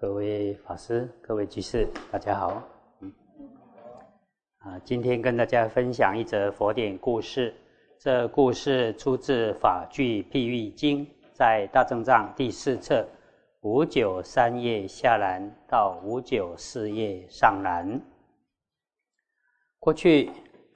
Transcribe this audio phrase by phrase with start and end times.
[0.00, 2.62] 各位法师、各位居士，大家好。
[3.00, 3.12] 嗯，
[4.60, 7.54] 啊，今天跟大家分享一则佛典故事。
[7.98, 11.04] 这故事出自《法句譬喻经》，
[11.34, 13.06] 在大正藏第四册
[13.60, 18.00] 五九三页下栏到五九四页上栏。
[19.78, 20.30] 过去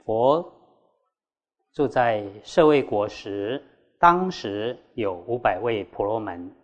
[0.04, 0.52] 佛
[1.72, 3.62] 住在舍卫国时，
[3.98, 6.54] 当时有五百位婆罗门，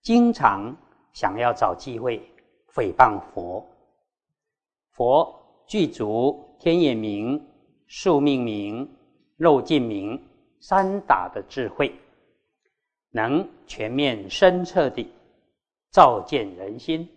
[0.00, 0.72] 经常。
[1.14, 2.20] 想要找机会
[2.74, 3.64] 诽谤佛，
[4.90, 5.34] 佛
[5.66, 7.40] 具足天眼明、
[7.86, 8.88] 宿命明、
[9.36, 10.20] 肉尽明
[10.60, 11.94] 三打的智慧，
[13.10, 15.10] 能全面深彻地
[15.92, 17.08] 照见人心。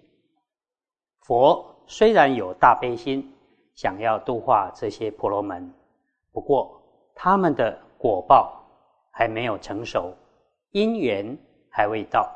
[1.21, 3.33] 佛虽然有大悲心，
[3.73, 5.73] 想要度化这些婆罗门，
[6.31, 6.79] 不过
[7.15, 8.63] 他们的果报
[9.11, 10.13] 还没有成熟，
[10.69, 11.35] 因缘
[11.71, 12.31] 还未到。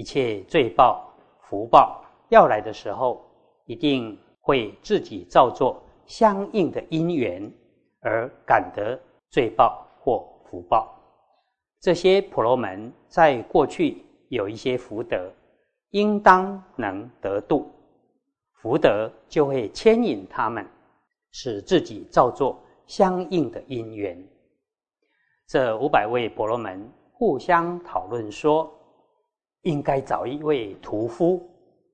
[0.00, 3.22] 一切罪报、福报要来的时候，
[3.66, 7.52] 一定会自己造作相应的因缘，
[8.00, 10.90] 而感得罪报或福报。
[11.82, 15.30] 这些婆罗门在过去有一些福德，
[15.90, 17.70] 应当能得度，
[18.54, 20.66] 福德就会牵引他们，
[21.30, 24.16] 使自己造作相应的因缘。
[25.46, 28.74] 这五百位婆罗门互相讨论说。
[29.62, 31.46] 应该找一位屠夫，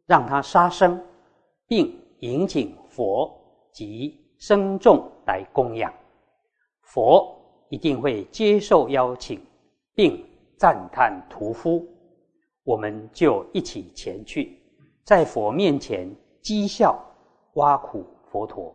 [0.07, 1.03] 让他杀生，
[1.67, 3.33] 并引请佛
[3.73, 5.93] 及僧众来供养。
[6.83, 7.37] 佛
[7.69, 9.45] 一定会接受邀请，
[9.95, 10.25] 并
[10.57, 11.85] 赞叹屠夫。
[12.63, 14.59] 我们就一起前去，
[15.05, 16.09] 在佛面前
[16.43, 16.97] 讥笑
[17.55, 18.75] 挖苦佛陀。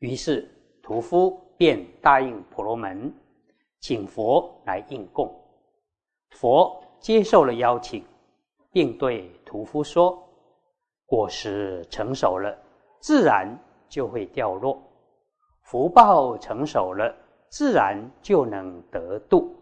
[0.00, 0.50] 于是
[0.82, 3.12] 屠夫便答应婆罗门，
[3.80, 5.32] 请佛来应供。
[6.30, 6.83] 佛。
[7.00, 8.04] 接受了邀请，
[8.70, 10.22] 并对屠夫说
[11.06, 12.56] ：“果实成熟了，
[13.00, 13.48] 自然
[13.88, 14.76] 就会掉落；
[15.62, 17.14] 福报成熟了，
[17.48, 19.54] 自然就能得度。”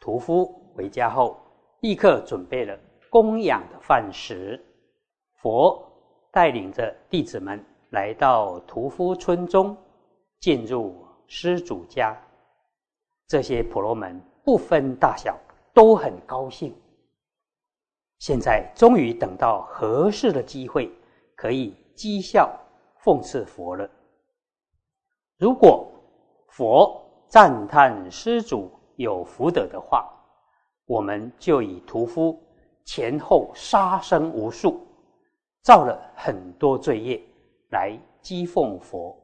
[0.00, 1.36] 屠夫回家后，
[1.80, 2.78] 立刻准备了
[3.10, 4.62] 供养的饭食。
[5.34, 5.82] 佛
[6.30, 9.76] 带领着弟子们来到屠夫村中，
[10.40, 12.16] 进入施主家。
[13.26, 15.38] 这些婆罗门不分大小。
[15.74, 16.74] 都很高兴。
[18.20, 20.90] 现在终于等到合适的机会，
[21.36, 22.50] 可以讥笑
[23.02, 23.86] 讽刺佛了。
[25.36, 25.86] 如果
[26.48, 30.08] 佛赞叹施主有福德的话，
[30.86, 32.40] 我们就以屠夫
[32.84, 34.80] 前后杀生无数，
[35.60, 37.20] 造了很多罪业
[37.70, 39.14] 来讥讽佛。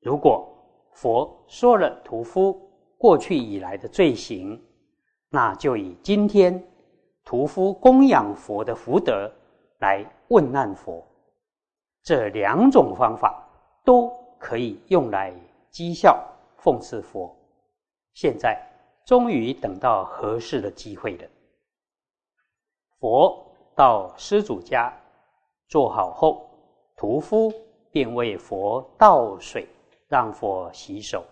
[0.00, 0.48] 如果
[0.92, 4.62] 佛说了屠夫过去以来的罪行，
[5.36, 6.66] 那就以今天
[7.22, 9.30] 屠夫供养佛的福德
[9.80, 11.06] 来问难佛，
[12.02, 13.46] 这两种方法
[13.84, 15.34] 都可以用来
[15.70, 16.26] 讥笑
[16.58, 17.36] 讽刺佛。
[18.14, 18.58] 现在
[19.04, 21.28] 终于等到合适的机会了。
[22.98, 24.90] 佛到施主家
[25.68, 26.48] 坐好后，
[26.96, 27.52] 屠夫
[27.90, 29.68] 便为佛倒水，
[30.08, 31.22] 让佛洗手，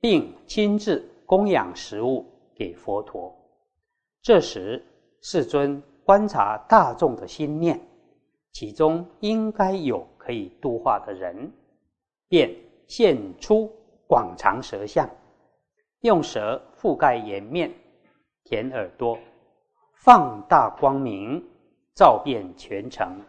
[0.00, 2.24] 并亲自供养食物。
[2.58, 3.32] 给佛陀。
[4.20, 4.84] 这时，
[5.22, 7.80] 世尊观察大众的心念，
[8.50, 11.50] 其中应该有可以度化的人，
[12.28, 12.52] 便
[12.88, 13.72] 现出
[14.08, 15.08] 广长舌相，
[16.00, 17.72] 用舌覆盖颜面、
[18.42, 19.16] 舔耳朵，
[19.94, 21.42] 放大光明，
[21.94, 23.20] 照遍全城。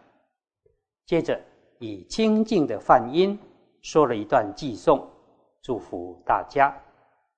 [1.06, 1.40] 接着，
[1.78, 3.38] 以清净的梵音
[3.80, 5.08] 说了一段偈颂，
[5.62, 6.74] 祝福大家。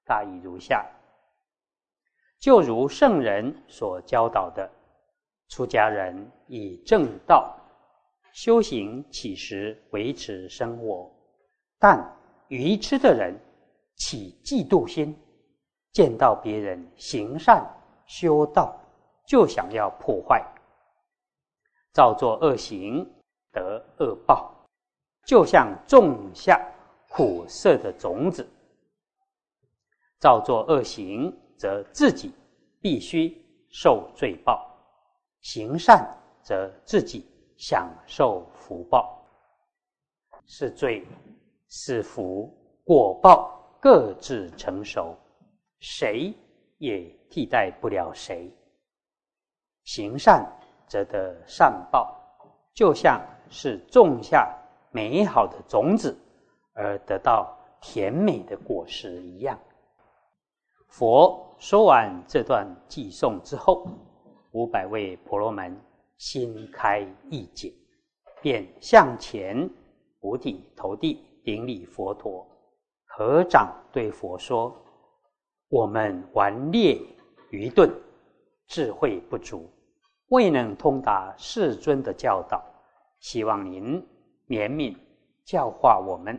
[0.05, 0.85] 大意如下。
[2.43, 4.69] 就如圣人所教导的，
[5.49, 7.57] 出家人以正道
[8.33, 11.09] 修行起时维持生活，
[11.79, 12.05] 但
[12.49, 13.33] 愚痴的人
[13.95, 15.17] 起嫉妒心，
[15.93, 17.65] 见到别人行善
[18.07, 18.77] 修道，
[19.25, 20.45] 就想要破坏，
[21.93, 23.09] 造作恶行
[23.53, 24.53] 得恶报，
[25.25, 26.61] 就像种下
[27.09, 28.45] 苦涩的种子，
[30.19, 31.33] 造作恶行。
[31.63, 32.35] 则自己
[32.81, 33.33] 必须
[33.71, 34.69] 受罪报，
[35.43, 36.05] 行善
[36.43, 37.25] 则自己
[37.57, 39.25] 享受福报。
[40.45, 41.07] 是罪
[41.69, 45.17] 是福，果报各自成熟，
[45.79, 46.35] 谁
[46.79, 48.53] 也替代不了谁。
[49.85, 50.45] 行善
[50.89, 52.21] 则得善报，
[52.75, 54.53] 就像是种下
[54.91, 56.19] 美好的种子
[56.75, 59.57] 而得到甜美的果实一样。
[60.93, 63.89] 佛说完这段偈颂之后，
[64.51, 65.75] 五百位婆罗门
[66.19, 67.01] 心开
[67.31, 67.73] 意解，
[68.43, 69.71] 便向前
[70.21, 72.47] 五体投地顶礼佛陀，
[73.07, 74.71] 合掌对佛说
[75.71, 77.01] ：“我们顽劣
[77.49, 77.91] 愚钝，
[78.67, 79.67] 智慧不足，
[80.29, 82.63] 未能通达世尊的教导，
[83.19, 83.95] 希望您
[84.49, 84.95] 怜悯
[85.43, 86.39] 教化我们，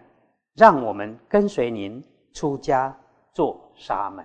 [0.54, 2.00] 让我们跟随您
[2.34, 2.96] 出家
[3.34, 4.24] 做沙门。”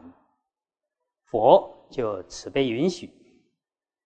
[1.31, 3.11] 佛就慈悲允许。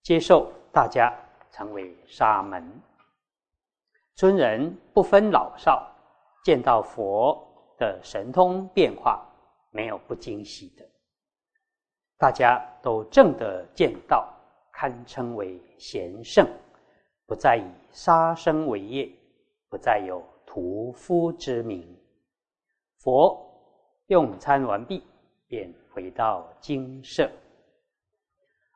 [0.02, 1.12] 接受大家
[1.52, 2.69] 成为沙门，
[4.16, 5.88] 尊人不分老少，
[6.44, 7.40] 见到佛
[7.78, 9.24] 的神通变化，
[9.70, 10.84] 没有不惊喜的。
[12.19, 14.28] 大家都正得见到，
[14.72, 16.48] 堪称为贤圣，
[17.26, 19.08] 不再以杀生为业，
[19.68, 21.96] 不再有屠夫之名。
[22.98, 23.40] 佛
[24.06, 25.04] 用餐完毕，
[25.52, 27.31] 便回到精舍。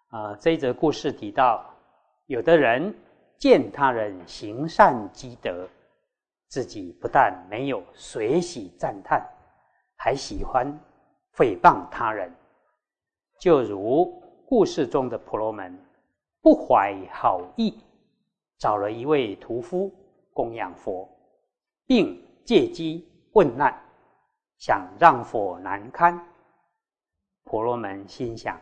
[0.09, 1.65] 啊，这一则故事提到，
[2.27, 2.95] 有的人
[3.39, 5.67] 见他人行善积德，
[6.49, 9.27] 自己不但没有随喜赞叹，
[9.97, 10.71] 还喜欢
[11.35, 12.31] 诽谤他人。
[13.41, 15.75] 就如故事中的婆罗门，
[16.43, 17.83] 不怀好意，
[18.59, 19.91] 找了一位屠夫
[20.35, 21.09] 供养佛，
[21.87, 23.75] 并借机问难，
[24.59, 26.23] 想让佛难堪。
[27.47, 28.61] 婆罗门心想，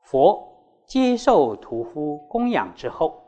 [0.00, 0.52] 佛。
[0.86, 3.20] 接受屠夫供养之后，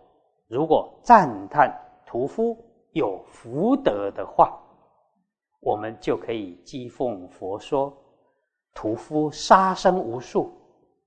[0.47, 1.77] 如果赞叹
[2.07, 2.57] 屠夫
[2.93, 4.57] 有福德的话，
[5.59, 7.93] 我们就可以讥讽佛说：
[8.75, 10.53] 屠夫杀生无数，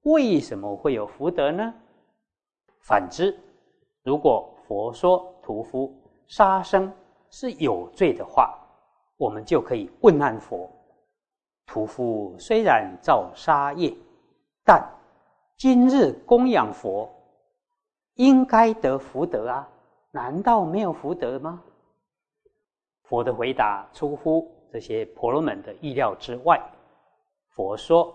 [0.02, 1.74] 为什么会有福德呢？
[2.82, 3.34] 反之，
[4.04, 5.98] 如果佛说屠夫
[6.28, 6.92] 杀生
[7.30, 8.60] 是有罪的话，
[9.16, 10.70] 我们就可以问难佛：
[11.66, 13.94] 屠夫虽然造杀业，
[14.66, 14.88] 但
[15.58, 17.10] 今日供养佛，
[18.16, 19.68] 应该得福德啊？
[20.12, 21.64] 难道没有福德吗？
[23.04, 26.62] 佛的回答出乎这些婆罗门的意料之外。
[27.50, 28.14] 佛说：“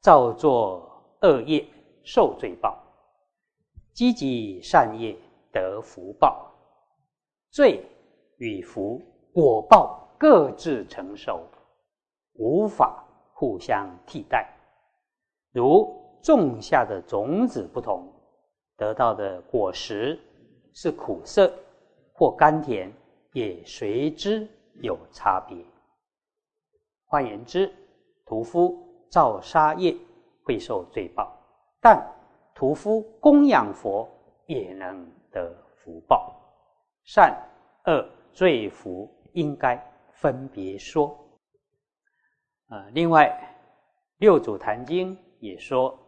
[0.00, 0.88] 造作
[1.22, 1.64] 恶业
[2.04, 2.76] 受罪报，
[3.92, 5.16] 积极善业
[5.52, 6.48] 得福报。
[7.50, 7.84] 罪
[8.38, 9.00] 与福
[9.32, 11.40] 果报各自成熟，
[12.34, 14.48] 无法互相替代。
[15.52, 18.08] 如。”种下的种子不同，
[18.76, 20.16] 得到的果实
[20.72, 21.52] 是苦涩
[22.12, 22.92] 或甘甜，
[23.32, 25.58] 也随之有差别。
[27.06, 27.74] 换言之，
[28.24, 28.78] 屠夫
[29.10, 29.96] 造杀业
[30.44, 31.36] 会受罪报，
[31.80, 32.00] 但
[32.54, 34.08] 屠夫供养佛
[34.46, 36.32] 也能得福报。
[37.02, 37.36] 善
[37.86, 39.76] 恶罪福应该
[40.12, 41.18] 分别说。
[42.72, 43.28] 啊，另外
[44.16, 45.98] 《六祖坛经》也说。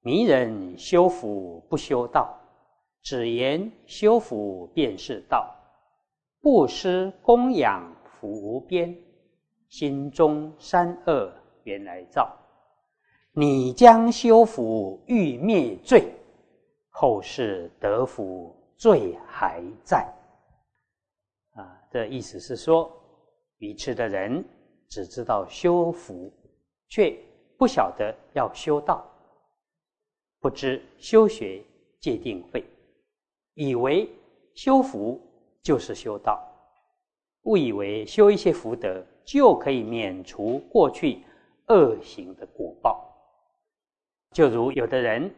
[0.00, 2.36] 迷人修福不修道，
[3.02, 5.54] 只言修福便是道。
[6.40, 8.92] 布施供养福无边，
[9.68, 11.32] 心中三恶
[11.62, 12.36] 原来造。
[13.30, 16.12] 你将修福欲灭罪，
[16.88, 19.98] 后世得福罪还在。
[21.54, 22.90] 啊，这意思是说，
[23.58, 24.44] 愚痴的人
[24.88, 26.32] 只知道修福，
[26.88, 27.16] 却
[27.56, 29.04] 不晓得要修道。
[30.40, 31.62] 不知修学
[32.00, 32.64] 界定慧，
[33.54, 34.08] 以为
[34.54, 35.20] 修福
[35.62, 36.40] 就是修道，
[37.42, 41.22] 误以为修一些福德就可以免除过去
[41.66, 43.04] 恶行的果报。
[44.32, 45.34] 就如有的人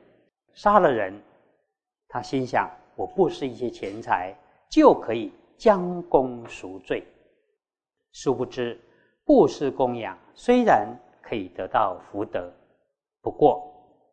[0.53, 1.19] 杀了人，
[2.09, 4.37] 他心想我布施一些钱财
[4.69, 7.03] 就可以将功赎罪，
[8.13, 8.79] 殊不知
[9.25, 10.89] 布施供养虽然
[11.23, 12.53] 可以得到福德，
[13.23, 13.67] 不过。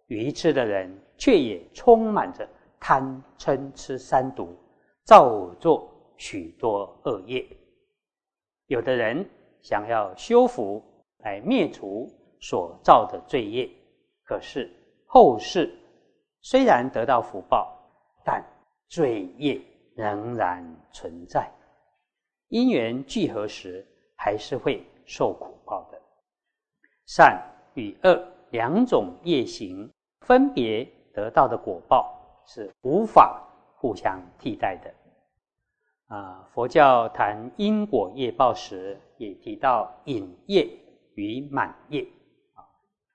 [0.08, 2.48] 愚痴的人却也充满着
[2.80, 4.56] 贪嗔痴三毒，
[5.04, 7.46] 造作许多恶业。
[8.68, 9.30] 有的人
[9.62, 10.82] 想要修福
[11.18, 12.10] 来灭除
[12.40, 13.70] 所造的罪业，
[14.24, 14.72] 可是
[15.06, 15.78] 后世
[16.42, 17.78] 虽然得到福报，
[18.24, 18.42] 但
[18.88, 19.60] 罪业
[19.94, 21.52] 仍然存在。
[22.48, 23.86] 因缘聚合时，
[24.16, 26.00] 还是会受苦报的。
[27.08, 29.92] 善与恶两种业行。
[30.22, 30.84] 分别
[31.14, 32.14] 得到的果报
[32.46, 33.42] 是无法
[33.78, 34.94] 互相替代的。
[36.14, 40.68] 啊，佛教谈因果业报时，也提到引业
[41.16, 42.02] 与满业。
[42.56, 42.68] 啊，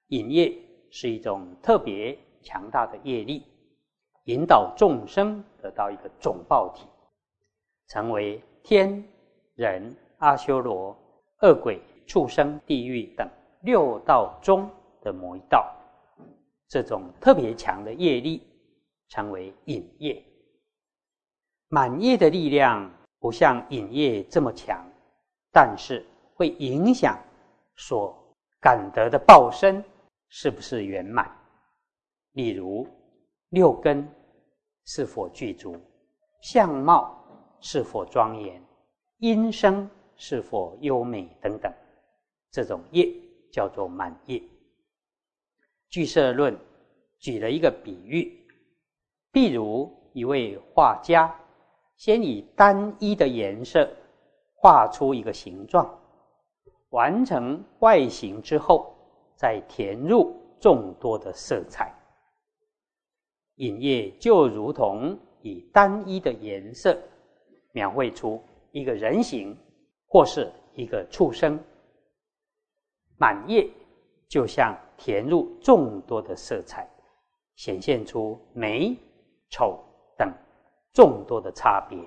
[0.06, 0.56] 引业
[0.90, 3.44] 是一种特别强大的业力，
[4.24, 6.86] 引导众生得到一个总报体，
[7.88, 9.04] 成为天
[9.54, 10.96] 人、阿修罗、
[11.42, 13.28] 恶鬼、畜生、地狱等
[13.62, 14.68] 六道中
[15.00, 15.70] 的某一道。
[16.68, 18.42] 这种特别强的业力，
[19.08, 20.22] 称为引业。
[21.68, 24.82] 满业的力量不像引业这么强，
[25.52, 27.18] 但是会影响
[27.76, 28.16] 所
[28.60, 29.84] 感得的报身
[30.28, 31.30] 是不是圆满。
[32.32, 32.86] 例如
[33.50, 34.08] 六根
[34.86, 35.76] 是否具足，
[36.40, 37.14] 相貌
[37.60, 38.62] 是否庄严，
[39.18, 39.90] 音声
[40.24, 41.72] 是否优美等等，
[42.52, 43.12] 这种业
[43.50, 44.40] 叫做满业。
[45.90, 46.56] 聚色论
[47.18, 48.32] 举了一个比喻，
[49.32, 51.34] 譬如一位画家，
[51.96, 53.90] 先以单一的颜色
[54.54, 55.92] 画出一个形状，
[56.90, 58.94] 完成外形之后，
[59.34, 61.92] 再填入众多的色彩。
[63.56, 66.96] 影业就如同以单一的颜色
[67.72, 69.56] 描绘出一个人形，
[70.12, 71.58] 或是一个畜生。
[73.16, 73.68] 满业
[74.28, 74.78] 就像。
[75.04, 76.88] 填入众多的色彩，
[77.56, 78.96] 显现出美、
[79.50, 79.82] 丑
[80.16, 80.32] 等
[80.92, 81.98] 众多的差别。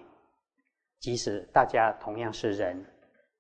[1.02, 2.82] 即使大家同样是人，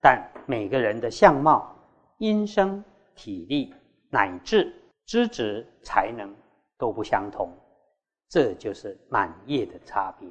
[0.01, 1.73] 但每个人的相貌、
[2.17, 2.83] 音声、
[3.15, 3.73] 体力
[4.09, 4.73] 乃至
[5.05, 6.35] 资质、才能
[6.77, 7.49] 都不相同，
[8.27, 10.27] 这就是满业的差别。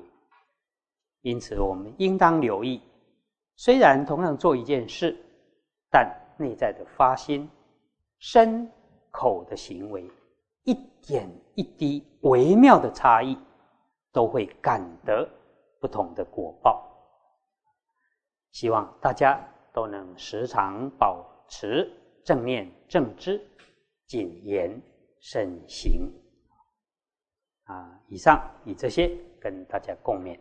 [1.23, 2.83] 因此，我们应当留意：
[3.57, 5.17] 虽然同样做一件事，
[5.91, 6.09] 但
[6.39, 7.49] 内在的发心、
[8.19, 8.71] 身。
[9.17, 10.11] 口的行为，
[10.65, 13.39] 一点一滴微妙的差异，
[14.11, 15.25] 都会感得
[15.81, 16.85] 不同的果报。
[18.51, 19.41] 希望大家
[19.73, 21.89] 都能时常保持
[22.25, 23.41] 正念正知，
[24.09, 24.83] 谨言
[25.21, 26.13] 慎行。
[27.67, 30.37] 啊，以上以这些跟大家共勉。